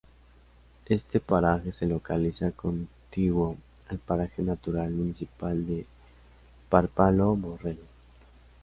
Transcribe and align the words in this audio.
Este 0.87 1.19
Paraje 1.19 1.71
se 1.71 1.85
localiza 1.85 2.49
contiguo 2.49 3.55
al 3.87 3.99
Paraje 3.99 4.41
Natural 4.41 4.89
Municipal 4.89 5.63
de 5.67 5.85
Parpalló-Borrell. 6.71 7.77